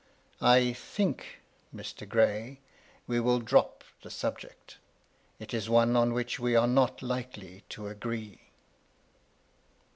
"I 0.57 0.73
think, 0.73 1.41
Mr. 1.71 2.09
Gray, 2.09 2.59
we 3.05 3.19
will 3.19 3.39
drop 3.39 3.83
the 4.01 4.09
subject. 4.09 4.79
It 5.37 5.53
is 5.53 5.69
one 5.69 5.95
on 5.95 6.13
which 6.13 6.39
we 6.39 6.55
are 6.55 6.65
not 6.65 7.03
likely 7.03 7.65
to 7.69 7.85
agree." 7.85 8.49